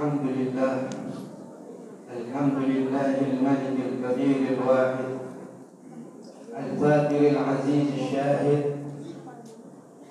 الحمد 0.00 0.32
لله 0.40 0.76
الحمد 2.16 2.58
لله 2.72 3.14
الملك 3.30 3.76
الكبير 3.88 4.36
الواحد 4.56 5.04
الفاتر 6.56 7.20
العزيز 7.32 7.86
الشاهد 7.98 8.62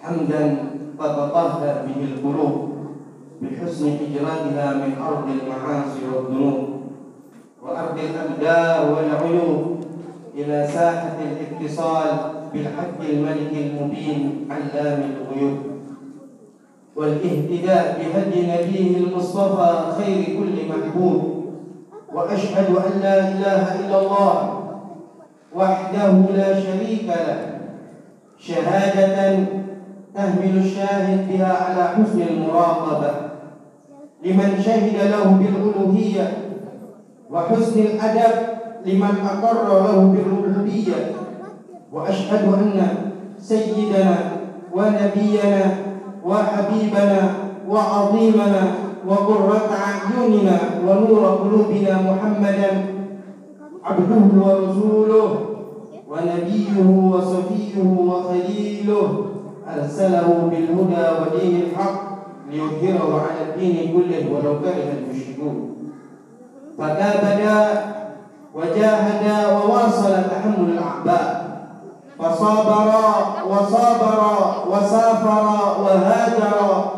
حمدا 0.02 0.44
تتطهر 1.00 1.76
به 1.88 2.00
القلوب 2.10 2.56
بحسن 3.42 3.86
هجرتها 3.90 4.74
من 4.74 4.94
أرض 5.10 5.26
المعاصي 5.42 6.02
والذنوب 6.14 6.70
وأرض 7.64 7.98
الأبدار 7.98 8.94
والعيوب 8.94 9.80
إلى 10.36 10.68
ساحة 10.74 11.18
الاتصال 11.18 12.18
بالحق 12.54 13.00
الملك 13.10 13.52
المبين 13.54 14.48
علام 14.52 15.02
الغيوب. 15.12 15.69
والاهتداء 17.00 17.98
بهدي 18.00 18.42
نبيه 18.52 18.98
المصطفى 18.98 19.92
خير 19.98 20.24
كل 20.24 20.56
محبوب 20.70 21.46
وأشهد 22.14 22.68
أن 22.68 23.00
لا 23.02 23.20
إله 23.20 23.80
إلا 23.80 24.00
الله 24.02 24.60
وحده 25.56 26.12
لا 26.36 26.60
شريك 26.60 27.08
له. 27.08 27.60
شهادة 28.38 29.40
تهمل 30.16 30.58
الشاهد 30.58 31.28
بها 31.30 31.54
على 31.54 31.84
حسن 31.88 32.22
المراقبة. 32.22 33.12
لمن 34.26 34.62
شهد 34.66 34.96
له 35.12 35.24
بالألوهية 35.24 36.38
وحسن 37.32 37.80
الأدب 37.80 38.36
لمن 38.86 39.14
أقر 39.32 39.68
له 39.68 39.98
بالربوبية. 40.02 41.00
وأشهد 41.94 42.54
أن 42.54 42.88
سيدنا 43.38 44.16
ونبينا 44.74 45.90
وحبيبنا 46.30 47.22
وعظيمنا 47.70 48.64
وقرة 49.08 49.70
أعيننا 49.86 50.58
ونور 50.88 51.24
قلوبنا 51.26 51.94
محمدا 52.02 52.86
عبده 53.84 54.24
ورسوله 54.46 55.30
ونبيه 56.10 56.76
وصفيه 57.14 57.76
وخليله 58.08 59.26
أرسله 59.76 60.28
بالهدى 60.52 61.06
ودين 61.20 61.62
الحق 61.62 62.00
ليظهره 62.52 63.12
على 63.22 63.42
الدين 63.50 63.76
كله 63.94 64.24
ولو 64.34 64.60
كره 64.60 64.90
المشركون. 64.98 65.76
فكابد 66.78 67.42
وجاهد 68.56 69.24
وواصل 69.54 70.14
تحمل 70.32 70.70
الأعباء. 70.70 71.49
فصابر 72.20 72.90
وصابر 73.50 74.22
وسافر 74.72 75.48
وهاجر 75.84 76.56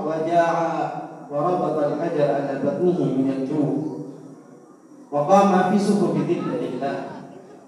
وجاع 0.08 0.92
وربط 1.32 1.78
الحجر 1.78 2.24
على 2.24 2.60
بطنه 2.64 3.00
من 3.06 3.34
الجوع. 3.38 3.74
وقام 5.12 5.72
في 5.72 5.80
سفك 5.80 6.16
ذلة 6.30 6.62
الله. 6.74 6.96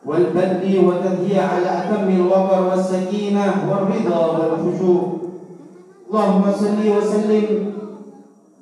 والبذل 0.06 0.86
وتهيئ 0.88 1.40
على 1.40 1.70
أتم 1.80 2.10
الوقر 2.10 2.70
والسكينة 2.70 3.46
والرضا 3.70 4.28
والخشوع. 4.28 5.04
اللهم 6.10 6.44
صل 6.52 6.90
وسلم 6.98 7.74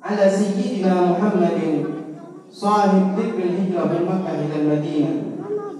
على 0.04 0.30
سيدنا 0.30 0.94
محمد 1.10 1.84
صاحب 2.52 3.18
ذكر 3.18 3.38
الهجرة 3.38 3.84
من 3.84 4.02
مكة 4.04 4.34
إلى 4.44 4.56
المدينة. 4.62 5.12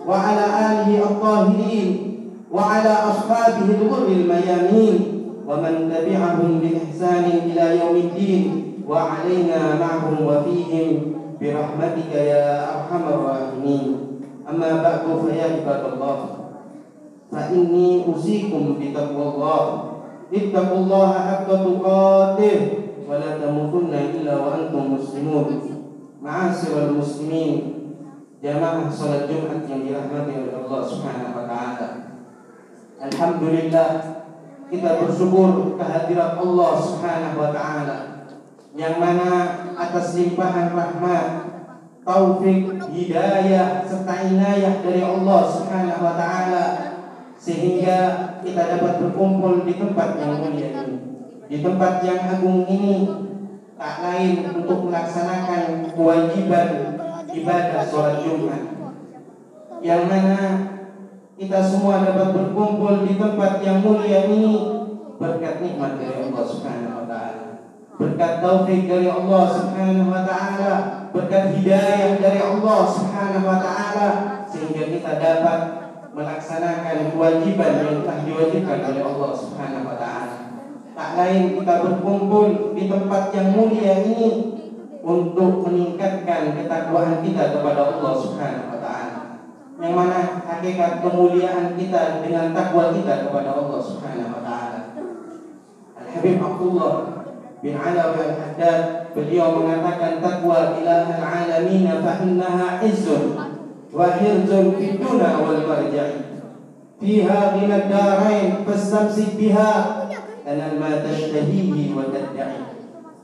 وعلى 0.06 0.44
آله 0.44 0.98
الطاهرين 0.98 2.11
وعلى 2.51 2.89
أصحابه 2.89 3.65
الغر 3.81 4.07
الميامين 4.07 4.99
ومن 5.47 5.73
تبعهم 5.95 6.59
بإحسان 6.59 7.23
إلى 7.45 7.79
يوم 7.79 7.95
الدين 7.95 8.63
وعلينا 8.87 9.59
معهم 9.79 10.25
وفيهم 10.25 10.87
برحمتك 11.41 12.11
يا 12.15 12.63
أرحم 12.75 13.03
الراحمين 13.07 13.97
أما 14.49 14.83
بعد 14.83 15.03
فيا 15.25 15.43
عباد 15.43 15.93
الله 15.93 16.17
فإني 17.31 18.03
أوصيكم 18.07 18.75
بتقوى 18.81 19.23
الله 19.35 19.83
اتقوا 20.33 20.77
الله 20.77 21.13
حق 21.13 21.47
تقاته 21.47 22.59
ولا 23.09 23.37
تموتن 23.37 23.93
إلا 23.93 24.33
وأنتم 24.37 24.93
مسلمون 24.93 25.61
معاشر 26.23 26.89
المسلمين 26.89 27.77
jamaah 28.37 28.85
salat 28.93 29.25
Jumat 29.25 29.65
yang 29.65 29.81
dirahmati 29.81 30.29
oleh 30.29 30.53
Allah 30.61 30.81
Subhanahu 30.85 31.33
wa 31.41 31.45
taala. 31.49 32.00
Alhamdulillah 33.02 33.90
kita 34.70 34.90
bersyukur 35.02 35.74
kehadirat 35.74 36.38
Allah 36.38 36.72
Subhanahu 36.78 37.36
wa 37.42 37.50
taala 37.50 37.98
yang 38.78 39.02
mana 39.02 39.58
atas 39.74 40.14
limpahan 40.14 40.70
rahmat, 40.70 41.26
taufik, 42.06 42.78
hidayah 42.94 43.82
serta 43.82 44.14
inayah 44.30 44.86
dari 44.86 45.02
Allah 45.02 45.40
Subhanahu 45.50 45.98
wa 45.98 46.14
taala 46.14 46.64
sehingga 47.42 47.98
kita 48.46 48.78
dapat 48.78 49.02
berkumpul 49.02 49.66
di 49.66 49.74
tempat 49.74 50.22
yang 50.22 50.38
mulia 50.38 50.70
ini. 50.86 50.98
Di 51.50 51.58
tempat 51.58 52.06
yang 52.06 52.22
agung 52.38 52.70
ini 52.70 53.10
tak 53.74 53.98
lain 53.98 54.62
untuk 54.62 54.86
melaksanakan 54.86 55.90
kewajiban 55.90 56.68
ibadah 57.34 57.82
sholat 57.82 58.22
Jumat 58.22 58.62
yang 59.82 60.06
mana 60.06 60.38
kita 61.40 61.58
semua 61.64 62.04
dapat 62.04 62.36
berkumpul 62.36 63.08
di 63.08 63.16
tempat 63.16 63.64
yang 63.64 63.80
mulia 63.80 64.28
ini. 64.28 64.84
Berkat 65.16 65.62
nikmat 65.62 66.02
dari 66.02 66.18
Allah 66.18 66.44
Subhanahu 66.44 66.98
wa 66.98 67.04
taala. 67.06 67.46
Berkat 67.94 68.32
taufik 68.42 68.90
dari 68.90 69.06
Allah 69.06 69.44
Subhanahu 69.48 70.10
wa 70.10 70.22
taala. 70.26 70.72
Berkat 71.14 71.44
hidayah 71.56 72.18
dari 72.18 72.40
Allah 72.42 72.80
Subhanahu 72.90 73.46
wa 73.46 73.58
taala. 73.62 74.08
Sehingga 74.50 74.82
kita 74.92 75.12
dapat 75.22 75.60
melaksanakan 76.12 77.16
kewajiban 77.16 77.72
yang 77.80 77.96
telah 78.04 78.18
diwajibkan 78.26 78.78
oleh 78.92 79.02
Allah 79.06 79.30
Subhanahu 79.32 79.88
wa 79.88 79.96
taala. 79.96 80.36
Tak 80.92 81.10
lain 81.16 81.56
kita 81.56 81.74
berkumpul 81.80 82.76
di 82.76 82.84
tempat 82.84 83.32
yang 83.32 83.48
mulia 83.56 84.04
ini 84.04 84.52
untuk 85.00 85.64
meningkatkan 85.64 86.52
ketakwaan 86.60 87.24
kita 87.24 87.56
kepada 87.56 87.80
Allah 87.96 88.12
Subhanahu. 88.20 88.71
Yang 89.82 89.94
mana 89.98 90.18
hakikat 90.46 91.02
kemuliaan 91.02 91.74
kita 91.74 92.22
dengan 92.22 92.54
takwa 92.54 92.94
kita 92.94 93.26
kepada 93.26 93.50
Allah 93.50 93.80
Subhanahu 93.82 94.30
wa 94.30 94.42
taala. 94.46 94.80
Al 95.98 96.06
Habib 96.06 96.38
Abdullah 96.38 96.94
bin 97.58 97.74
Alawi 97.74 98.30
Al-Haddad 98.30 99.10
beliau 99.10 99.58
mengatakan 99.58 100.22
takwa 100.22 100.78
ilahal 100.78 101.18
alamin 101.18 101.98
fa 101.98 102.22
innaha 102.22 102.78
izzun 102.86 103.34
wa 103.90 104.06
hirzun 104.22 104.78
fid 104.78 105.02
wal 105.02 105.62
marja'i. 105.66 106.30
Fiha 107.02 107.38
ghina 107.58 107.90
darain 107.90 108.62
fastamsik 108.62 109.34
biha 109.34 110.06
tanal 110.46 110.78
ma 110.78 111.02
tashtahihi 111.02 111.90
wa 111.90 112.06
tadda'i. 112.06 112.70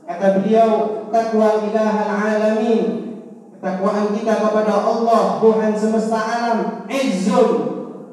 Kata 0.03 0.43
beliau, 0.43 0.71
takwa 1.07 1.63
ilahal 1.63 2.11
alamin. 2.11 3.08
Ketakwaan 3.59 4.15
kita 4.15 4.39
kepada 4.39 4.71
Allah, 4.71 5.43
Tuhan 5.43 5.75
semesta 5.75 6.15
alam, 6.15 6.87
izzun 6.87 7.51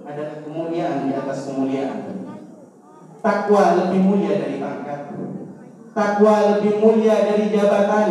adalah 0.02 0.42
kemuliaan 0.42 1.06
di 1.06 1.14
atas 1.14 1.46
kemuliaan. 1.46 2.02
Takwa 3.22 3.78
lebih 3.78 4.10
mulia 4.10 4.42
dari 4.42 4.58
pangkat. 4.58 5.14
Takwa 5.94 6.34
lebih 6.50 6.82
mulia 6.82 7.30
dari 7.30 7.54
jabatan. 7.54 8.10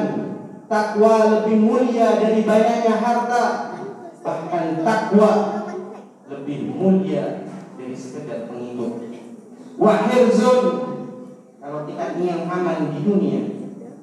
Takwa 0.71 1.15
lebih 1.27 1.59
mulia 1.59 2.23
dari 2.23 2.39
banyaknya 2.47 3.03
harta. 3.03 3.45
Bahkan 4.23 4.65
takwa 4.87 5.31
lebih 6.31 6.71
mulia 6.71 7.51
dari 7.75 7.95
sekedar 7.99 8.47
pengikut. 8.47 9.11
Wahirzun 9.75 10.63
kalau 11.59 11.83
kita 11.83 12.15
ingin 12.15 12.47
aman 12.47 12.95
di 12.95 12.99
dunia, 13.03 13.54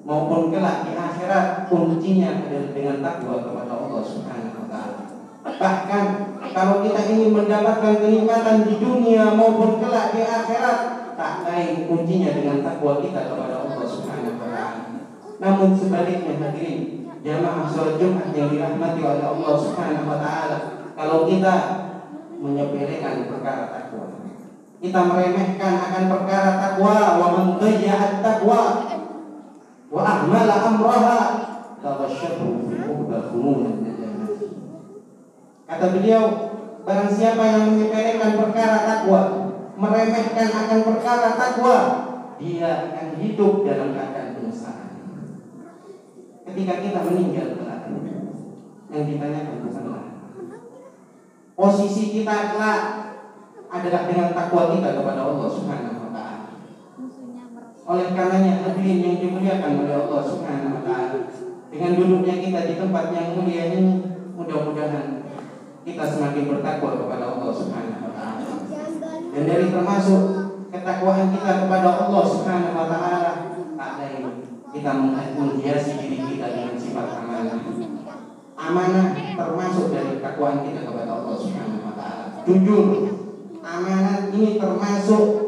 maupun 0.03 0.51
kelak 0.51 0.87
di 0.87 0.93
akhirat 0.99 1.71
kuncinya 1.71 2.43
adalah 2.43 2.71
dengan 2.75 2.97
takwa 2.99 3.35
kepada 3.47 3.73
Allah 3.79 4.03
Subhanahu 4.03 4.59
wa 4.59 4.67
taala. 4.67 5.01
Bahkan 5.43 6.05
kalau 6.55 6.77
kita 6.83 7.01
ingin 7.11 7.31
mendapatkan 7.35 7.95
kenikmatan 8.03 8.67
di 8.67 8.75
dunia 8.83 9.35
maupun 9.35 9.79
kelak 9.79 10.15
di 10.15 10.23
akhirat, 10.27 10.79
tak 11.15 11.35
lain 11.47 11.87
kuncinya 11.87 12.31
dengan 12.35 12.67
takwa 12.67 12.99
kita 12.99 13.31
kepada 13.31 13.55
Allah 13.63 13.87
Subhanahu 13.87 14.39
wa 14.39 14.49
taala. 14.51 14.83
Namun 15.43 15.69
sebaliknya 15.75 16.39
hadirin, 16.39 17.11
jamaah 17.23 17.67
salat 17.71 17.99
Jumat 17.99 18.31
yang 18.35 18.51
dirahmati 18.51 19.01
oleh 19.03 19.27
Allah 19.27 19.55
Subhanahu 19.59 20.11
wa 20.11 20.19
taala, 20.19 20.59
kalau 20.99 21.27
kita 21.31 21.55
menyepelekan 22.43 23.31
perkara 23.31 23.71
takwa, 23.71 24.19
kita 24.83 24.99
meremehkan 24.99 25.75
akan 25.79 26.05
perkara 26.11 26.51
takwa 26.59 26.95
wa 27.23 27.27
man 27.39 27.47
takwa 28.19 28.91
wa 29.93 30.01
ahmala 30.01 30.55
amraha 30.73 31.21
taghashahu 31.85 32.65
fi 32.67 32.81
Kata 35.73 35.87
beliau, 35.89 36.25
barang 36.85 37.09
siapa 37.09 37.41
yang 37.49 37.65
menyepelekan 37.73 38.37
perkara 38.37 38.85
takwa, 38.85 39.21
meremehkan 39.73 40.49
akan 40.53 40.81
perkara 40.85 41.33
takwa, 41.33 41.79
dia 42.37 42.93
akan 42.93 43.17
hidup 43.17 43.65
dalam 43.65 43.97
keadaan 43.97 44.37
penyesalan. 44.37 44.93
ketika 46.53 46.75
kita 46.85 47.01
meninggal 47.09 47.57
kelak 47.57 47.89
yang 48.93 49.05
ditanyakan 49.09 49.57
bukanlah 49.65 50.05
posisi 51.57 52.13
kita 52.21 52.53
kelak 52.53 52.83
adalah 53.73 54.03
dengan 54.05 54.37
takwa 54.37 54.63
kita 54.77 55.01
kepada 55.01 55.21
Allah 55.25 55.49
Subhanahu. 55.49 55.92
Oleh 57.93 58.17
karenanya 58.17 58.65
hadirin 58.65 59.05
yang 59.05 59.17
dimuliakan 59.21 59.85
oleh 59.85 59.93
Allah 59.93 60.25
Subhanahu 60.25 60.81
wa 60.81 60.83
taala, 60.89 61.29
dengan 61.69 61.93
duduknya 61.93 62.41
kita 62.41 62.61
di 62.65 62.75
tempat 62.81 63.13
yang 63.13 63.37
mulia 63.37 63.69
ini 63.69 64.01
mudah-mudahan 64.33 65.29
kita 65.85 66.05
semakin 66.09 66.49
bertakwa 66.49 66.97
kepada 67.05 67.37
Allah 67.37 67.53
Subhanahu 67.53 68.01
wa 68.09 68.13
taala. 68.17 68.49
Dan 69.37 69.43
dari 69.45 69.67
termasuk 69.69 70.23
ketakwaan 70.73 71.37
kita 71.37 71.53
kepada 71.69 71.89
Allah 72.09 72.25
Subhanahu 72.25 72.81
wa 72.81 72.87
taala 72.89 73.33
tak 73.77 73.93
lain 74.01 74.41
kita 74.73 74.91
menghiasi 75.37 75.93
diri 76.01 76.19
kita 76.33 76.47
dengan 76.49 76.77
sifat 76.81 77.07
amanah. 77.13 77.61
Amanah 78.57 79.07
termasuk 79.37 79.93
dari 79.93 80.17
ketakwaan 80.17 80.65
kita 80.65 80.89
kepada 80.89 81.13
Allah 81.13 81.37
Subhanahu 81.37 81.85
wa 81.85 81.93
taala. 81.93 82.41
Jujur, 82.49 82.85
amanah 83.61 84.33
ini 84.33 84.57
termasuk 84.57 85.42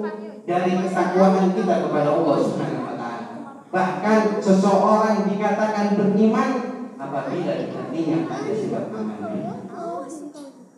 dari 0.44 0.76
ketakwaan 0.76 1.56
kita 1.56 1.88
kepada 1.88 2.08
Allah 2.12 2.36
Subhanahu 2.44 2.84
wa 2.84 2.94
taala. 3.00 3.32
Bahkan 3.72 4.20
seseorang 4.44 5.24
dikatakan 5.24 5.96
beriman 5.96 6.50
apabila 7.00 7.52
hatinya 7.56 8.18
ada 8.28 8.52
sifat. 8.52 8.84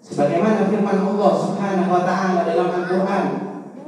Sebagaimana 0.06 0.70
firman 0.70 1.02
Allah 1.02 1.32
Subhanahu 1.34 1.90
wa 1.90 2.02
taala 2.06 2.46
dalam 2.46 2.70
Al-Qur'an, 2.70 3.24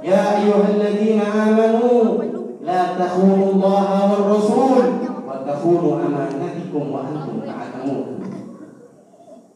"Ya 0.03 0.43
ayyuhalladzina 0.43 1.25
amanu 1.31 2.19
la 2.59 2.99
takhunu 2.99 3.63
Allah 3.63 3.87
war 4.11 4.25
rasul 4.35 4.83
wa 5.23 5.47
takhunu 5.47 6.03
amanatikum 6.03 6.91
wa 6.91 7.07
antum 7.07 7.47
ta'lamun." 7.47 8.19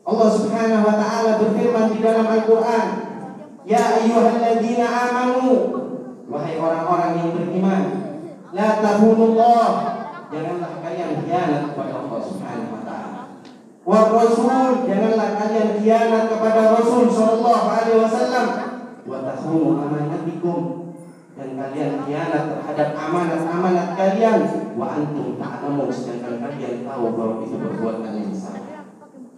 Allah 0.07 0.29
Subhanahu 0.31 0.87
wa 0.87 0.95
taala 0.95 1.43
berfirman 1.43 1.87
di 1.91 1.99
dalam 1.99 2.31
Al-Qur'an, 2.31 2.87
"Ya 3.67 3.83
ayyuhalladzina 3.99 4.87
amanu" 4.87 5.82
Wahai 6.33 6.57
orang-orang 6.57 7.13
yang 7.21 7.31
beriman, 7.37 7.85
la 8.57 8.81
takhunu 8.81 9.37
Allah, 9.37 9.69
janganlah 10.33 10.81
kalian 10.81 11.29
khianat 11.29 11.61
kepada 11.69 11.93
Allah 11.93 12.21
Subhanahu 12.25 12.73
wa 12.73 12.83
taala. 12.89 13.21
Wa 13.85 14.01
Rasul 14.09 14.89
janganlah 14.89 15.29
kalian 15.37 15.69
khianat 15.77 16.25
kepada 16.33 16.73
Rasul 16.73 17.13
sallallahu 17.13 17.67
alaihi 17.69 18.01
wasallam 18.01 18.47
wa 19.05 19.19
takhunu 19.29 19.77
amanatikum 19.77 20.61
dan 21.37 21.53
kalian 21.53 22.01
khianat 22.09 22.45
terhadap 22.49 22.89
amanat-amanat 22.97 23.89
kalian 23.93 24.41
wa 24.73 24.89
antum 24.89 25.37
ta'lamun 25.37 25.93
sedangkan 25.93 26.49
kalian 26.49 26.89
tahu 26.89 27.13
bahwa 27.13 27.45
itu 27.45 27.61
perbuatan 27.61 28.13
yang 28.17 28.33
salah. 28.33 28.89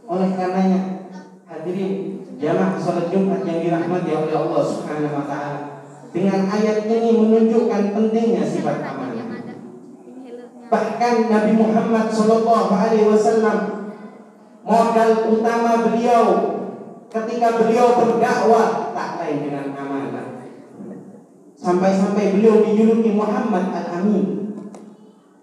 Oleh 0.07 0.31
karenanya 0.39 1.11
hadirin 1.51 2.23
jamaah 2.39 2.79
salat 2.79 3.11
Jumat 3.11 3.43
yang 3.43 3.59
dirahmati 3.67 4.11
oleh 4.15 4.35
Allah 4.39 4.63
Subhanahu 4.63 5.19
wa 5.19 5.27
taala 5.27 5.74
dengan 6.15 6.47
ayat 6.47 6.87
ini 6.87 7.11
menunjukkan 7.19 7.91
pentingnya 7.91 8.47
sifat 8.47 8.79
amanah. 8.87 9.27
Bahkan 10.71 11.15
Nabi 11.27 11.53
Muhammad 11.59 12.07
Shallallahu 12.15 12.71
Alaihi 12.71 13.11
Wasallam 13.11 13.59
modal 14.63 15.13
utama 15.35 15.91
beliau 15.91 16.27
ketika 17.11 17.59
beliau 17.59 17.99
berdakwah 17.99 18.95
tak 18.95 19.11
lain 19.19 19.51
dengan 19.51 19.75
amanah. 19.75 20.27
Sampai-sampai 21.59 22.39
beliau 22.39 22.63
dijuluki 22.63 23.11
Muhammad 23.11 23.75
Al-Amin. 23.75 24.55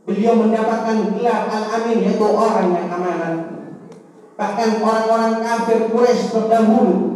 Beliau 0.07 0.39
mendapatkan 0.39 1.19
gelar 1.19 1.51
Al-Amin 1.51 1.99
yaitu 1.99 2.23
orang 2.23 2.71
yang 2.71 2.87
amanah. 2.87 3.35
Bahkan 4.39 4.69
orang-orang 4.79 5.43
kafir 5.43 5.91
Quraisy 5.91 6.31
terdahulu 6.31 7.10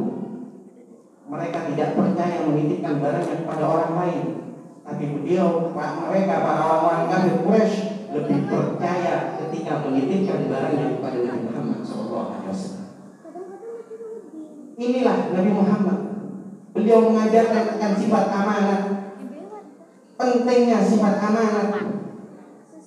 mereka 1.35 1.59
tidak 1.67 1.89
percaya 1.99 2.37
menitipkan 2.47 3.03
barangnya 3.03 3.35
kepada 3.43 3.63
orang 3.67 3.93
lain. 3.99 4.23
Tapi 4.85 5.03
beliau, 5.17 5.73
mereka 5.75 6.35
para 6.45 6.61
orang-orang 6.61 7.03
kafir 7.11 7.35
Quraisy 7.43 7.75
lebih 8.15 8.39
percaya 8.47 9.35
ketika 9.43 9.83
menitipkan 9.83 10.47
barangnya 10.47 10.85
kepada 10.97 11.17
Nabi 11.25 11.41
Muhammad 11.51 11.79
SAW. 11.83 12.31
Inilah 14.75 15.17
Nabi 15.31 15.51
Muhammad. 15.51 15.99
Beliau 16.75 16.99
mengajarkan 17.07 17.79
akan 17.79 17.91
sifat 17.95 18.25
amanah. 18.27 18.81
Pentingnya 20.15 20.79
sifat 20.83 21.15
amanah. 21.19 21.67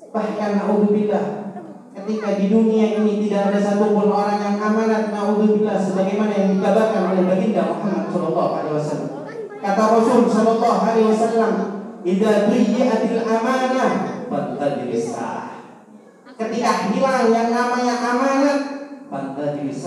Bahkan 0.08 0.50
naudzubillah 0.56 1.47
ketika 2.08 2.40
di 2.40 2.48
dunia 2.48 2.96
ini 2.96 3.28
tidak 3.28 3.52
ada 3.52 3.60
satupun 3.60 4.08
orang 4.08 4.40
yang 4.40 4.56
amanat 4.56 5.12
naudzubillah 5.12 5.76
sebagaimana 5.76 6.32
yang 6.32 6.56
dikabarkan 6.56 7.12
oleh 7.12 7.28
baginda 7.28 7.68
Muhammad 7.68 8.08
sallallahu 8.08 8.52
alaihi 8.56 8.76
wasallam. 8.80 9.10
Kata 9.60 9.82
Rasul 9.92 10.24
sallallahu 10.24 10.80
alaihi 10.88 11.12
wasallam, 11.12 11.52
"Idza 12.08 12.48
dhiyatil 12.48 13.20
amanah 13.28 13.92
fantadris 14.24 15.12
Ketika 16.38 16.72
hilang 16.96 17.28
yang 17.28 17.48
namanya 17.52 17.94
amanat, 18.00 18.60
fantadris 19.12 19.84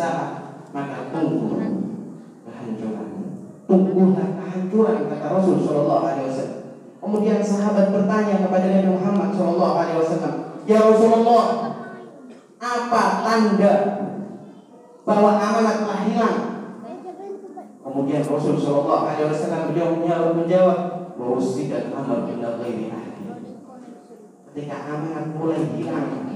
maka 0.69 1.09
tunggu 1.09 1.57
kehancuran. 2.45 3.09
Tunggulah 3.65 4.29
kehancuran 4.37 5.09
kata 5.09 5.25
Rasul 5.25 5.57
sallallahu 5.65 6.05
alaihi 6.05 6.29
wasallam. 6.29 6.59
Kemudian 7.01 7.41
sahabat 7.41 7.89
bertanya 7.89 8.45
kepada 8.45 8.65
Nabi 8.69 8.89
Muhammad 8.93 9.33
sallallahu 9.33 9.73
alaihi 9.73 9.97
wasallam, 10.05 10.35
"Ya 10.69 10.77
Rasulullah, 10.85 11.70
apa 12.61 13.01
tanda 13.25 13.73
bahwa 15.01 15.31
amanat 15.41 15.77
telah 15.81 15.99
hilang? 16.05 16.37
Kemudian 17.81 18.21
Rasul 18.21 18.61
Shallallahu 18.61 19.03
Alaihi 19.09 19.33
Wasallam 19.33 19.73
beliau 19.73 19.97
menjawab 20.37 21.01
tidak 21.71 21.95
amar 21.95 22.27
bila 22.27 22.59
ghairi 22.59 22.91
ahli. 22.91 23.23
Ketika 24.51 24.75
amanat 24.91 25.31
mulai 25.31 25.63
hilang, 25.79 26.27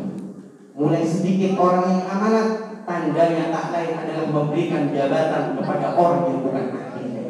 mulai 0.71 1.03
sedikit 1.03 1.59
orang 1.59 1.85
yang 1.91 2.07
amanat, 2.07 2.47
tandanya 2.87 3.51
tak 3.51 3.65
lain 3.75 3.91
adalah 3.99 4.25
memberikan 4.31 4.95
jabatan 4.95 5.59
kepada 5.59 5.87
orang 5.99 6.21
yang 6.31 6.39
bukan 6.39 6.65
ahlinya. 6.71 7.23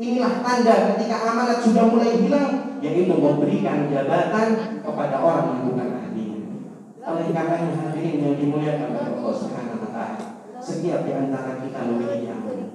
Inilah 0.00 0.34
tanda 0.40 0.74
ketika 0.96 1.16
amanat 1.28 1.58
sudah 1.60 1.84
mulai 1.92 2.16
hilang, 2.16 2.80
yaitu 2.80 3.12
memberikan 3.12 3.92
jabatan 3.92 4.48
kepada 4.80 5.16
orang 5.20 5.46
yang 5.52 5.62
bukan. 5.68 5.91
Oleh 7.02 7.34
karenanya 7.34 7.74
hadirin 7.74 8.22
yang 8.22 8.34
dimuliakan 8.38 8.94
oleh 8.94 9.10
Allah 9.18 9.34
Subhanahu 9.34 9.90
wa 9.90 10.06
setiap 10.62 11.02
di 11.02 11.10
antara 11.10 11.58
kita 11.58 11.78
memiliki 11.90 12.30
amanat. 12.30 12.70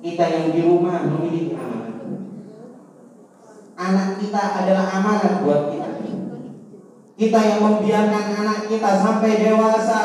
Kita 0.00 0.24
yang 0.30 0.46
di 0.54 0.60
rumah 0.62 1.02
memiliki 1.10 1.58
amanat. 1.58 1.98
Anak 3.74 4.08
kita 4.22 4.42
adalah 4.62 4.86
amanat 4.94 5.42
buat 5.42 5.62
kita. 5.74 5.90
Kita 7.20 7.36
yang 7.36 7.60
membiarkan 7.60 8.24
anak 8.32 8.58
kita 8.70 8.90
sampai 8.96 9.44
dewasa 9.44 10.00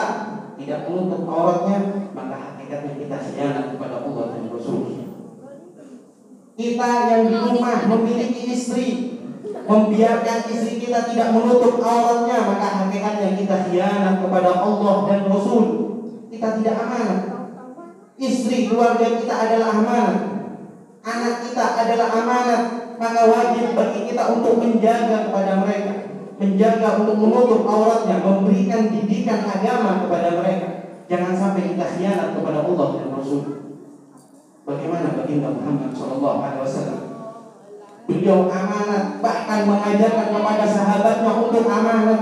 tidak 0.60 0.84
menutup 0.90 1.24
auratnya, 1.24 2.12
maka 2.12 2.36
hakikatnya 2.36 2.94
kita 3.00 3.18
khianat 3.24 3.66
kepada 3.72 4.04
Allah 4.04 4.26
dan 4.36 4.52
Rasul. 4.52 4.80
Kita 6.56 6.90
yang 7.12 7.24
di 7.32 7.36
rumah 7.40 7.88
memiliki 7.88 8.52
istri, 8.52 9.15
membiarkan 9.66 10.40
istri 10.50 10.78
kita 10.78 11.10
tidak 11.10 11.34
menutup 11.34 11.82
auratnya, 11.82 12.38
maka 12.46 12.68
hakikatnya 12.86 13.30
kita 13.34 13.56
khianat 13.70 14.22
kepada 14.22 14.62
Allah 14.62 14.96
dan 15.10 15.22
Rasul. 15.26 15.66
Kita 16.30 16.62
tidak 16.62 16.76
amanat. 16.86 17.22
Istri 18.16 18.72
keluarga 18.72 19.08
kita 19.18 19.34
adalah 19.34 19.70
amanat. 19.82 20.20
Anak 21.06 21.36
kita 21.46 21.66
adalah 21.86 22.08
amanat, 22.14 22.62
maka 22.98 23.22
wajib 23.30 23.78
bagi 23.78 24.00
kita 24.10 24.24
untuk 24.34 24.58
menjaga 24.62 25.30
kepada 25.30 25.62
mereka, 25.62 25.94
menjaga 26.42 26.90
untuk 27.02 27.18
menutup 27.22 27.62
auratnya, 27.66 28.22
memberikan 28.22 28.90
didikan 28.90 29.46
agama 29.46 30.06
kepada 30.06 30.30
mereka. 30.42 30.68
Jangan 31.06 31.34
sampai 31.38 31.74
kita 31.74 31.86
khianat 31.86 32.34
kepada 32.34 32.66
Allah 32.66 32.88
dan 32.98 33.10
Rasul. 33.14 33.42
Bagaimana 34.66 35.14
baginda 35.14 35.54
Muhammad 35.54 35.94
Shallallahu 35.94 36.42
Alaihi 36.42 36.64
Wasallam 36.66 37.15
Beliau 38.06 38.46
amanat 38.46 39.18
bahkan 39.18 39.66
mengajarkan 39.66 40.28
kepada 40.30 40.66
sahabatnya 40.70 41.32
untuk 41.42 41.66
amanat. 41.66 42.22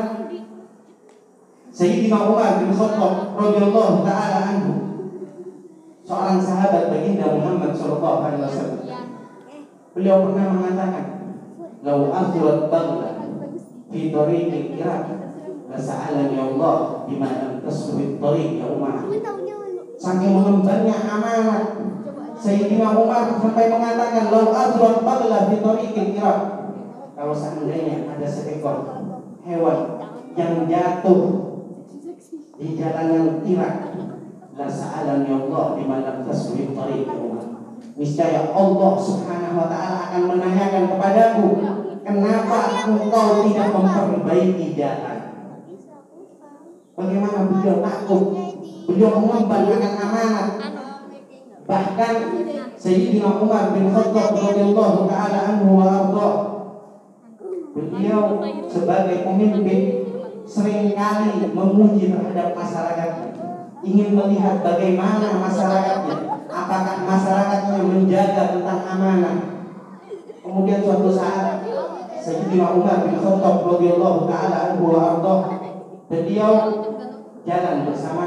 Sayyidina 1.73 2.29
Umar 2.29 2.63
bin 2.63 2.71
Khattab 2.71 3.35
radhiyallahu 3.35 4.05
taala 4.05 4.39
anhu 4.47 4.73
seorang 6.05 6.39
sahabat 6.39 6.93
baginda 6.93 7.35
Muhammad 7.35 7.73
sallallahu 7.75 8.19
alaihi 8.23 8.43
wasallam. 8.47 8.81
Beliau 9.91 10.17
pernah 10.29 10.45
mengatakan, 10.55 11.05
"Lau 11.83 12.13
akhirat 12.13 12.71
bagla 12.71 13.11
fi 13.91 14.13
tariqi 14.13 14.79
Iraq, 14.79 15.05
la 15.67 15.77
sa'alani 15.77 16.37
Allah 16.37 17.03
bima 17.09 17.27
lam 17.27 17.53
tasbih 17.59 18.21
tariq 18.23 18.61
ya 18.61 18.67
Umar." 18.71 19.03
Saking 19.99 20.31
mengembarnya 20.31 20.95
amanat 21.11 21.65
Sayyidina 22.43 22.91
Umar 22.91 23.39
sampai 23.39 23.71
mengatakan 23.71 24.27
lau 24.27 24.51
adrat 24.51 24.99
bagla 24.99 25.47
fi 25.47 25.63
tariqil 25.63 26.11
Iraq. 26.19 26.39
Kalau 27.15 27.31
seandainya 27.31 28.03
ada 28.11 28.27
seekor 28.27 28.83
hewan 29.47 29.79
yang 30.35 30.67
jatuh 30.67 31.23
di 32.59 32.75
jalan 32.75 33.07
yang 33.15 33.29
tirak 33.47 33.95
la 34.59 34.67
sa'alan 34.67 35.23
ya 35.23 35.39
Allah 35.39 35.65
di 35.79 35.83
mana 35.87 36.19
tasbih 36.27 36.75
tariq 36.75 37.07
niscaya 37.95 38.51
Allah 38.51 38.91
Subhanahu 38.99 39.55
wa 39.63 39.67
taala 39.71 40.11
akan 40.11 40.21
menanyakan 40.35 40.83
kepadaku 40.91 41.47
kenapa 42.03 42.59
engkau 42.91 43.27
tidak 43.47 43.67
memperbaiki 43.71 44.75
jalan? 44.75 45.17
Bagaimana 46.93 47.39
beliau 47.49 47.79
takut? 47.81 48.23
Beliau 48.83 49.15
mengemban 49.17 49.63
akan 49.65 49.93
amanat 49.97 50.49
bahkan 51.63 52.15
Sayyidina 52.75 53.39
Umar 53.39 53.71
bin 53.71 53.87
Khattab 53.91 54.35
radhiyallahu 54.35 55.07
taala 55.07 55.39
anhu 55.55 55.79
wa 55.79 55.85
arda 55.87 56.29
beliau 57.73 58.43
sebagai 58.67 59.23
pemimpin 59.23 59.81
sering 60.43 60.91
kali 60.91 61.47
memuji 61.55 62.11
terhadap 62.11 62.51
masyarakatnya 62.51 63.31
ingin 63.83 64.15
melihat 64.15 64.59
bagaimana 64.59 65.39
masyarakatnya 65.39 66.17
apakah 66.47 66.97
masyarakatnya 67.03 67.79
menjaga 67.83 68.43
tentang 68.55 68.81
amanah. 68.87 69.37
Kemudian 70.43 70.83
suatu 70.83 71.11
saat 71.11 71.63
Sayyidina 72.19 72.75
Umar 72.75 73.07
bin 73.07 73.19
Khattab 73.19 73.67
radhiyallahu 73.67 74.27
taala 74.27 74.75
anhu 74.75 74.95
beliau 76.07 76.53
jalan 77.43 77.77
bersama 77.87 78.23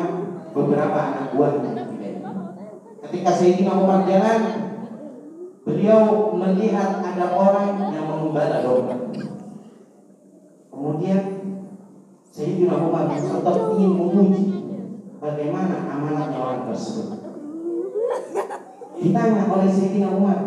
beberapa 0.53 0.99
anak 1.01 1.33
buahnya 1.33 1.86
Ketika 3.07 3.31
Sayyidina 3.31 3.71
Umar 3.79 4.03
jalan, 4.03 4.41
beliau 5.63 6.35
melihat 6.35 6.99
ada 7.07 7.27
orang 7.39 7.79
yang 7.95 8.03
mengembala 8.11 8.67
domba. 8.67 8.99
Kemudian 10.75 11.23
Sayyidina 12.35 12.83
Umar 12.83 13.15
tetap 13.15 13.57
ingin 13.79 13.95
menguji 13.95 14.47
bagaimana 15.23 15.87
amanatnya 15.87 16.35
orang 16.35 16.61
tersebut. 16.67 17.15
Ditanya 18.99 19.55
oleh 19.55 19.71
Sayyidina 19.71 20.11
Umar, 20.11 20.39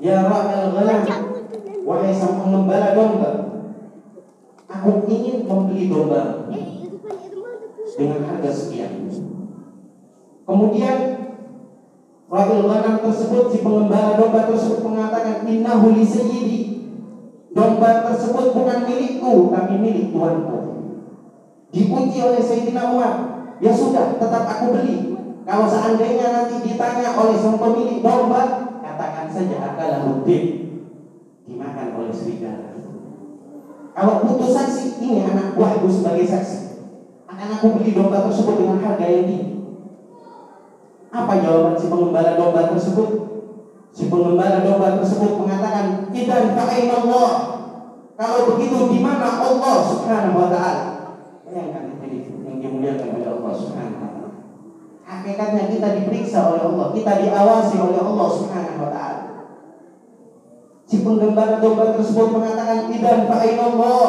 Ya 0.00 0.24
Ra'al 0.24 0.72
Ghalam, 0.72 1.04
wahai 1.84 2.16
sang 2.16 2.40
pengembala 2.40 2.96
domba, 2.96 3.30
aku 4.72 5.04
ingin 5.04 5.44
membeli 5.44 5.92
domba 5.92 6.48
dengan 7.92 8.20
harga 8.24 8.50
sekian. 8.56 9.04
Kemudian 10.46 11.15
Rahil 12.36 12.68
Ghanam 12.68 13.00
tersebut 13.00 13.48
si 13.48 13.64
pengembala 13.64 14.20
domba 14.20 14.44
tersebut 14.44 14.84
mengatakan 14.84 15.48
innahu 15.48 15.96
li 15.96 16.04
sayyidi. 16.04 16.60
Domba 17.56 18.04
tersebut 18.12 18.52
bukan 18.52 18.84
milikku 18.84 19.48
tapi 19.56 19.80
milik 19.80 20.12
tuanku. 20.12 20.60
Dipuji 21.72 22.18
oleh 22.20 22.44
Sayyidina 22.44 22.92
Umar. 22.92 23.14
Ya 23.56 23.72
sudah, 23.72 24.20
tetap 24.20 24.44
aku 24.44 24.76
beli. 24.76 25.16
Kalau 25.48 25.64
seandainya 25.64 26.28
nanti 26.28 26.60
ditanya 26.60 27.16
oleh 27.16 27.40
sang 27.40 27.56
pemilik 27.56 28.04
domba, 28.04 28.68
katakan 28.84 29.32
saja 29.32 29.56
akalah 29.72 30.04
mudin. 30.04 30.44
Dimakan 31.48 31.88
oleh 31.96 32.12
serigala. 32.12 32.76
Kalau 33.96 34.14
putus 34.28 34.52
saksi, 34.52 35.00
ini 35.00 35.24
anak 35.24 35.56
buahku 35.56 35.88
sebagai 35.88 36.28
saksi. 36.28 36.84
Akan 37.24 37.48
aku 37.56 37.80
beli 37.80 37.96
domba 37.96 38.28
tersebut 38.28 38.60
dengan 38.60 38.84
harga 38.84 39.08
yang 39.08 39.24
tinggi. 39.24 39.55
Apa 41.10 41.32
jawaban 41.38 41.74
si 41.78 41.86
pengembala 41.86 42.34
domba 42.34 42.70
tersebut? 42.74 43.10
Si 43.96 44.12
pengembala 44.12 44.60
domba 44.60 45.00
tersebut 45.00 45.32
mengatakan, 45.40 46.10
"Idan 46.12 46.52
fa'ain 46.52 46.90
Allah." 46.92 47.30
Kalau 48.16 48.56
begitu 48.56 48.96
di 48.96 49.04
mana 49.04 49.44
Allah 49.44 49.76
Subhanahu 49.84 50.40
wa 50.40 50.48
taala? 50.48 50.84
Bayangkan 51.44 52.00
ini 52.00 52.24
yang 52.48 52.58
dimuliakan 52.64 53.08
oleh 53.20 53.28
Allah 53.28 53.52
Subhanahu 53.52 54.00
wa 54.00 54.08
taala. 54.08 54.30
Hakikatnya 55.06 55.64
kita 55.68 55.88
diperiksa 56.00 56.38
oleh 56.48 56.62
Allah, 56.64 56.86
kita 56.96 57.12
diawasi 57.22 57.74
oleh 57.76 58.00
Allah 58.00 58.28
Subhanahu 58.32 58.82
wa 58.82 58.90
taala. 58.90 59.24
Si 60.86 61.02
penggembala 61.02 61.60
domba 61.60 61.92
tersebut 61.92 62.28
mengatakan, 62.32 62.88
"Idan 62.88 63.28
fa'ain 63.28 63.58
Allah." 63.60 64.08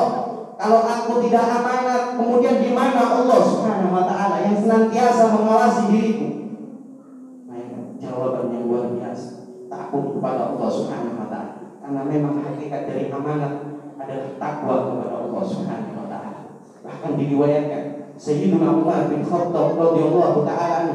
Kalau 0.57 0.81
aku 0.81 1.21
tidak 1.21 1.45
amanat, 1.45 2.17
kemudian 2.17 2.57
di 2.57 2.73
mana 2.73 3.21
Allah 3.21 3.39
Subhanahu 3.45 3.93
wa 3.93 4.03
taala 4.09 4.41
yang 4.41 4.57
senantiasa 4.57 5.29
mengawasi 5.29 5.83
diriku? 5.93 6.46
Takut 9.87 10.19
kepada 10.19 10.51
Allah 10.51 10.67
Subhanahu 10.67 11.15
wa 11.15 11.27
taala. 11.31 11.63
Karena 11.79 12.01
memang 12.03 12.43
hakikat 12.43 12.91
dari 12.91 13.07
amanat 13.07 13.53
adalah 13.95 14.35
takwa 14.35 14.75
kepada 14.91 15.15
Allah 15.23 15.43
Subhanahu 15.47 15.95
wa 15.95 16.07
taala. 16.11 16.39
Bahkan 16.83 17.11
diriwayatkan 17.15 17.83
Sayyidina 18.19 18.67
Umar 18.67 19.07
bin 19.07 19.23
Khattab 19.23 19.79
radhiyallahu 19.79 20.43
taala 20.43 20.91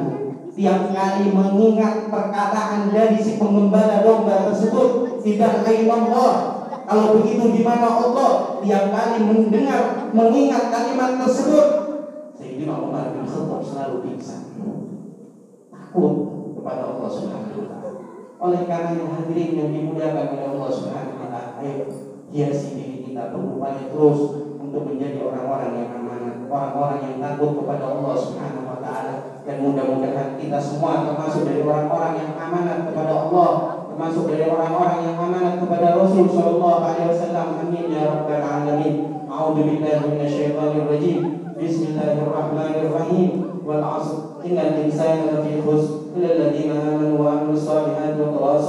tiap 0.52 0.92
kali 0.92 1.32
mengingat 1.32 2.12
perkataan 2.12 2.92
dari 2.92 3.16
si 3.16 3.40
pengembala 3.40 4.04
domba 4.04 4.52
tersebut 4.52 5.24
tidak 5.24 5.64
lain 5.64 5.88
Allah. 5.88 6.32
Kalau 6.84 7.16
begitu 7.16 7.48
di 7.56 7.64
mana 7.64 7.88
Allah? 7.88 8.60
Tiap 8.60 8.92
kali 8.92 9.24
mendengar 9.24 10.12
mengingat 10.12 10.68
kalimat 10.68 11.16
tersebut 11.16 11.66
Sayyidina 12.36 12.76
Umar 12.76 13.16
bin 13.16 13.24
Khattab 13.24 13.64
selalu 13.64 13.96
pingsan. 14.04 14.52
Takut 15.72 16.14
kepada 16.60 16.92
Allah 16.92 17.08
Subhanahu 17.08 17.56
wa 17.56 17.68
taala. 17.72 17.81
Oleh 18.42 18.66
karena 18.66 19.06
hadirin 19.06 19.54
yang 19.54 19.70
dimuliakan 19.70 20.34
oleh 20.34 20.50
Allah 20.50 20.66
Subhanahu 20.74 21.14
wa 21.22 21.30
taala, 21.30 21.62
ayo 21.62 21.86
hiasi 22.26 22.74
diri 22.74 23.06
kita 23.06 23.30
berupaya 23.30 23.86
terus 23.86 24.50
untuk 24.58 24.82
menjadi 24.82 25.22
orang-orang 25.22 25.78
yang 25.78 25.94
amanah, 26.02 26.42
orang-orang 26.50 26.98
yang 27.06 27.22
takut 27.22 27.62
kepada 27.62 27.94
Allah 27.94 28.14
Subhanahu 28.18 28.66
wa 28.66 28.82
taala 28.82 29.14
dan 29.46 29.62
mudah-mudahan 29.62 30.34
kita 30.42 30.58
semua 30.58 31.06
termasuk 31.06 31.46
dari 31.46 31.62
orang-orang 31.62 32.18
yang 32.18 32.34
amanah 32.34 32.82
kepada 32.90 33.12
Allah, 33.14 33.50
termasuk 33.94 34.26
dari 34.26 34.50
orang-orang 34.50 34.98
yang 35.06 35.14
amanah 35.22 35.54
kepada 35.62 35.86
Rasul 36.02 36.26
sallallahu 36.26 36.82
alaihi 36.82 37.14
wasallam. 37.14 37.46
Amin 37.62 37.94
ya 37.94 38.10
rabbal 38.10 38.42
alamin. 38.42 39.22
A'udzu 39.30 39.62
billahi 39.70 40.02
minasyaitonir 40.18 40.90
rajim. 40.90 41.18
Bismillahirrahmanirrahim. 41.54 43.30
Wal 43.62 43.82
'ashr. 43.86 44.42
Innal 44.42 44.74
insana 44.82 45.30
lafii 45.30 45.62
khusr 45.62 46.02
illa 46.18 46.34
alladziina 46.34 46.74
aamanu 46.74 47.14
wa 47.22 47.38
'amilus 47.38 47.62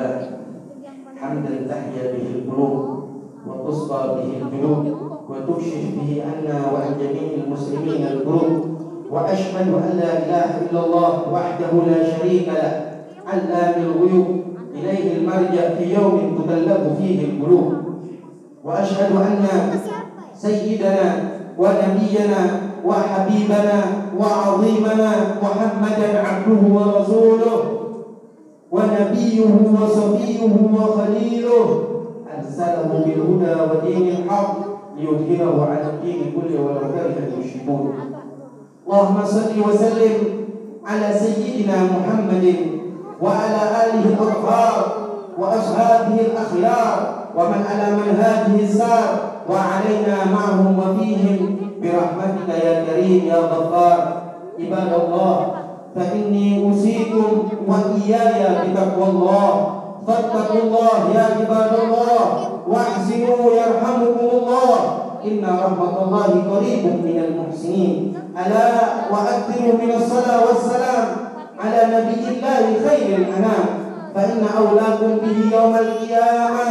لله. 0.00 0.40
حمدا 1.20 1.54
تحيا 1.68 2.12
به 2.12 2.26
القلوب 2.34 2.74
وتصفى 3.46 4.02
به 4.16 4.28
الجنوب 4.42 4.84
وتكشف 5.28 5.84
به 5.96 6.22
عنا 6.24 6.72
وعن 6.72 6.90
جميع 7.00 7.44
المسلمين 7.44 8.06
الكروب 8.06 8.52
وأشهد 9.10 9.68
أن 9.68 10.00
لا 10.00 10.12
إله 10.24 10.48
إلا 10.64 10.84
الله 10.86 11.32
وحده 11.32 11.72
لا 11.86 12.00
شريك 12.10 12.48
له. 12.48 12.72
علام 13.26 13.74
الغيوب 13.82 14.26
إليه 14.74 15.16
المرجع 15.16 15.74
في 15.78 15.94
يوم 15.94 16.16
تكلف 16.38 16.82
فيه 16.98 17.18
القلوب. 17.24 17.72
وأشهد 18.64 19.12
أن 19.16 19.46
سيدنا 20.34 21.08
ونبينا 21.58 22.40
وحبيبنا 22.84 23.78
وعظيمنا 24.18 25.10
محمدا 25.42 26.08
عبده 26.26 26.62
ورسوله. 26.76 27.69
ونبيه 28.72 29.40
وصفيه 29.82 30.40
وخليله. 30.76 31.66
أرسله 32.36 32.90
بالهدى 33.04 33.54
ودين 33.70 34.16
الحق 34.16 34.56
ليظهره 34.96 35.68
على 35.70 35.86
الدين 35.90 36.20
كله 36.34 36.60
ولو 36.60 36.80
كره 36.80 37.16
المشركون. 37.26 37.92
اللهم 38.86 39.18
صل 39.24 39.52
وسلم 39.68 40.14
على 40.86 41.08
سيدنا 41.14 41.76
محمد 41.94 42.56
وعلى 43.22 43.62
آله 43.84 44.04
الأطهار 44.14 44.76
وأصحابه 45.38 46.16
الأخيار 46.20 46.96
ومن 47.36 47.60
على 47.70 47.86
منهاجه 47.96 48.54
السار 48.62 49.08
وعلينا 49.50 50.16
معهم 50.34 50.78
وفيهم 50.78 51.56
برحمتك 51.82 52.48
يا 52.64 52.84
كريم 52.84 53.24
يا 53.26 53.38
غفار. 53.38 54.22
عباد 54.60 54.92
الله 55.02 55.59
فإني 55.96 56.64
أوصيكم 56.64 57.48
وإياي 57.68 58.40
بتقوى 58.62 59.08
الله. 59.08 59.76
فاتقوا 60.06 60.62
الله 60.62 60.98
يا 61.14 61.22
عباد 61.22 61.72
الله 61.84 62.24
واحسنوا 62.68 63.52
يرحمكم 63.52 64.28
الله. 64.32 64.78
إن 65.24 65.44
رحمة 65.44 65.94
الله 66.02 66.28
قريب 66.50 66.84
من 67.04 67.16
المحسنين. 67.24 68.14
ألا 68.46 68.68
وأكثروا 69.12 69.74
من 69.82 69.90
الصلاة 69.96 70.40
والسلام 70.48 71.06
على 71.60 71.80
نبي 71.94 72.28
الله 72.28 72.64
خير 72.88 73.16
الأنام. 73.16 73.64
فإن 74.14 74.40
أولاكم 74.58 75.10
به 75.22 75.56
يوم 75.56 75.74
القيامة 75.74 76.68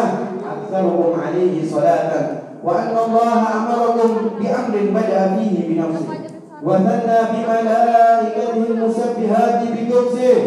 أكثرهم 0.54 1.20
عليه 1.28 1.72
صلاة. 1.72 2.12
وأن 2.64 2.96
الله 3.08 3.40
أمركم 3.58 4.10
بأمر 4.40 4.76
بدأ 4.96 5.36
فيه 5.36 5.56
بنفسه. 5.68 6.29
وثنى 6.64 7.20
بملائكته 7.32 8.64
المسبحات 8.70 9.60
بقدسه 9.74 10.38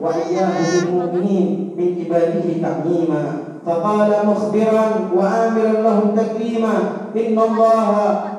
وإياه 0.00 0.56
بالمؤمنين 0.84 1.74
من 1.78 1.88
عباده 2.00 2.46
تعميما 2.62 3.22
فقال 3.66 4.10
مخبرا 4.26 4.84
وآمرا 5.16 5.72
لهم 5.82 6.16
تكريما 6.16 6.74
إن 7.16 7.38
الله 7.38 7.88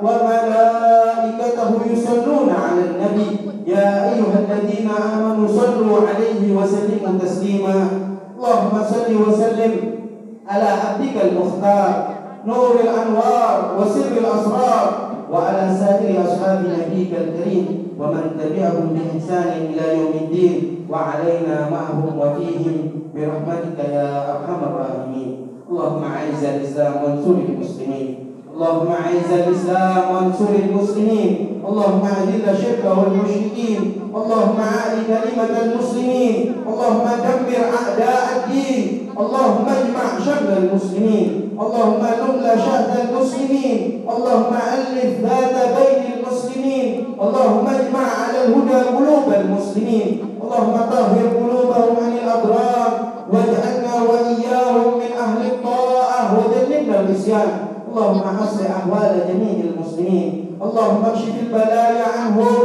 وملائكته 0.03 1.71
يصلون 1.91 2.49
على 2.49 2.81
النبي. 2.89 3.37
يا 3.67 4.13
أيها 4.13 4.37
الذين 4.43 4.89
آمنوا 5.13 5.47
صلوا 5.47 5.97
عليه 6.07 6.55
وسلموا 6.57 7.19
تسليما. 7.21 7.87
اللهم 8.37 8.83
صل 8.83 9.09
وسلم 9.15 9.73
على 10.49 10.65
عبدك 10.65 11.15
المختار 11.23 12.07
نور 12.45 12.75
الأنوار 12.83 13.79
وسر 13.79 14.11
الأسرار. 14.17 15.12
وعلى 15.33 15.77
سائر 15.79 16.25
أصحاب 16.25 16.59
نبيك 16.61 17.11
الكريم 17.17 17.65
ومن 17.99 18.23
تبعهم 18.39 18.85
بإحسان 18.93 19.49
إلى 19.69 19.99
يوم 19.99 20.13
الدين 20.21 20.85
وعلينا 20.89 21.69
معهم 21.71 22.19
وفيهم 22.19 22.75
برحمتك 23.15 23.79
يا 23.89 24.31
أرحم 24.31 24.59
الراحمين. 24.63 25.47
اللهم 25.69 26.03
أعز 26.03 26.43
الإسلام 26.43 26.93
وانصر 27.03 27.35
المسلمين. 27.49 28.15
اللهم 28.53 28.87
أعز 28.87 29.29
الإسلام 29.33 30.15
وانصر 30.15 30.49
المسلمين. 30.69 31.61
اللهم 31.67 32.03
أذل 32.05 32.49
الشرك 32.49 32.83
والمشركين. 32.97 33.81
اللهم 34.15 34.57
أعل 34.59 34.93
كلمة 35.09 35.53
المسلمين. 35.65 36.35
اللهم 36.69 37.05
دمر 37.25 37.51
أعداء 37.79 38.25
الدين. 38.37 39.02
اللهم 39.13 39.65
اجمع 39.69 40.05
شمل 40.25 40.51
المسلمين. 40.57 41.57
اللهم 41.59 42.01
نمل 42.21 42.45
شهد 42.65 42.91
المسلمين. 43.03 44.05
اللهم 44.09 44.53
ألف 44.73 45.13
ذات 45.21 45.55
بين 45.77 46.01
المسلمين. 46.17 47.05
اللهم 47.21 47.65
اجمع 47.67 48.05
على 48.21 48.39
الهدى 48.45 48.79
قلوب 48.97 49.27
المسلمين. 49.41 50.09
اللهم 50.43 50.75
طهر 50.91 51.17
قلوبهم 51.37 51.93
عن 52.03 52.13
الأضرار. 52.23 52.91
واجعلنا 53.33 53.93
وإياهم 54.09 54.87
من 55.01 55.11
أهل 55.25 55.41
الطاعة. 55.51 56.21
وذللنا 56.37 56.99
النسيان. 56.99 57.51
اللهم 57.89 58.21
أصلح 58.43 58.69
أحوال 58.79 59.13
جميع 59.29 59.55
المسلمين. 59.69 60.57
اللهم 60.61 61.01
اكشف 61.05 61.35
البلايا 61.45 62.05
عنهم. 62.17 62.57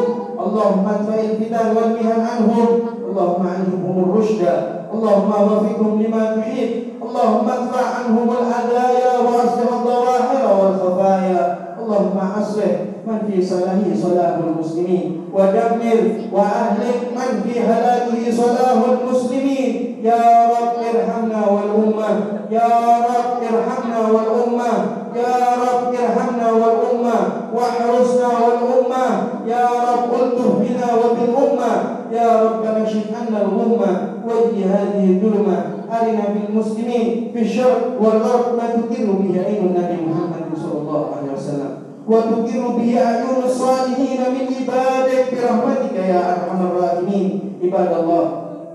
اللهم 0.47 0.85
ادفع 0.89 1.21
الفتن 1.21 1.67
والمهن 1.77 2.21
عنهم. 2.33 2.69
اللهم 3.09 3.43
علمهم 3.55 3.97
الرشد. 4.05 4.78
اللهم 4.95 5.31
وفقهم 5.31 6.03
لما 6.03 6.25
تحب 6.37 6.71
اللهم 7.03 7.49
ادفع 7.49 7.85
عنهم 7.99 8.29
الهدايا 8.31 9.13
واصلح 9.19 9.69
الظواهر 9.73 10.43
والخفايا. 10.61 11.59
اللهم 11.83 12.19
أصلح 12.41 12.73
من 13.07 13.19
في 13.27 13.47
صلاحه 13.47 13.89
صلاح 14.03 14.33
المسلمين. 14.47 15.07
ودمر 15.35 16.01
وأهلك 16.33 17.01
من 17.17 17.31
في 17.45 17.61
هلاكه 17.61 18.23
صلاح 18.43 18.79
المسلمين. 18.89 19.99
يا 20.03 20.49
رب 20.53 20.77
ارحمنا 20.95 21.41
والأمة. 21.55 22.11
يا 22.51 22.71
رب 23.13 23.39
ارحمنا 23.53 23.99
والأمة. 24.15 24.73
يا 25.17 25.37
رب 25.65 25.95
ارحمنا 26.05 26.49
والأمة. 26.53 27.19
واحرسنا 27.55 28.29
والأمة. 28.45 29.07
يا 29.47 29.67
رب 29.89 30.11
ألطف 30.21 30.51
بنا 30.63 30.89
وبالأمة. 31.01 31.73
يا 32.13 32.43
رب 32.43 32.63
نشف 32.83 33.07
عنا 33.21 33.43
الغمه 33.43 34.18
واجي 34.29 34.65
هذه 34.65 35.05
الظلمة. 35.11 35.59
أرنا 35.89 36.25
بالمسلمين 36.35 37.31
في 37.35 37.41
الشرق 37.43 37.97
والغرب 38.01 38.47
ما 38.59 38.67
تقر 38.77 39.09
به 39.21 39.33
عين 39.47 39.63
النبي 39.69 39.99
محمد 40.11 40.45
صلى 40.63 40.79
الله 40.81 41.07
عليه 41.17 41.33
وسلم. 41.37 41.71
وتقر 42.09 42.63
به 42.79 42.91
أعين 43.07 43.45
الصالحين 43.45 44.21
من 44.35 44.45
عبادك 44.57 45.25
برحمتك 45.33 45.97
يا 46.13 46.21
أرحم 46.33 46.59
الراحمين. 46.67 47.29
عباد 47.65 47.93
الله 48.01 48.25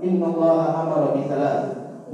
إن 0.04 0.20
الله 0.30 0.60
أمر 0.82 1.02
بثلاث 1.16 1.64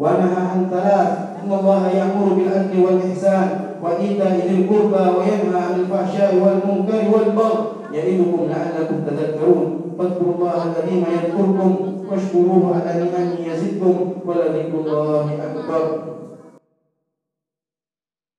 ونهى 0.01 0.41
عن 0.53 0.61
ثلاث. 0.71 1.11
إن 1.41 1.51
الله 1.59 1.83
يأمر 1.89 2.27
بالعدل 2.37 2.75
والإحسان 2.85 3.49
وإيتاء 3.83 4.33
ذي 4.49 4.55
القربى 4.61 5.05
وينهى 5.17 5.61
عن 5.67 5.75
الفحشاء 5.81 6.31
والمنكر 6.43 7.03
والبغي. 7.13 7.61
يعظكم 7.95 8.41
لعلكم 8.53 8.97
تذكرون. 9.09 9.81
فاذكروا 10.01 10.35
الله 10.35 10.55
العظيم 10.55 11.05
يذكركم 11.13 11.77
واشكروه 12.11 12.75
على 12.75 13.01
نعمه 13.01 13.53
يزدكم 13.53 13.95
ولذكر 14.27 14.75
الله 14.81 15.27
أكبر. 15.45 16.20